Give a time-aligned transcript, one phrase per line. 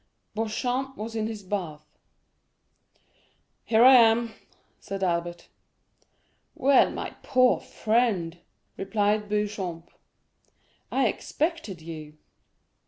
[0.33, 1.85] Beauchamp was in his bath.
[3.63, 4.33] "Here I am,"
[4.89, 5.45] Albert said.
[6.55, 8.39] "Well, my poor friend,"
[8.77, 9.91] replied Beauchamp,
[10.91, 12.17] "I expected you."